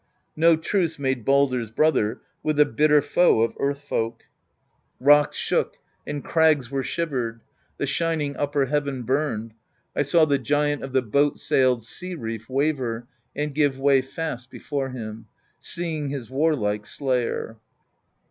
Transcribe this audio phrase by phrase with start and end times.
[0.35, 4.23] No truce made Baldr's brother With the bitter foe of earth folk.
[4.23, 5.77] I20 PROSE EDDA Rocks shook,
[6.07, 7.41] and crags were shivered;
[7.77, 9.53] The shining Upper Heaven Burned;
[9.95, 14.49] I saw the giant Of the boat sailed sea reef waver And give way fast
[14.49, 15.27] before him,
[15.59, 17.57] Seeing his war like Slayer.